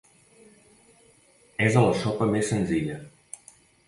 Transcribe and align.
És 1.65 1.77
a 1.81 1.83
la 1.87 1.91
sopa 2.05 2.29
més 2.31 2.49
senzilla. 2.55 2.97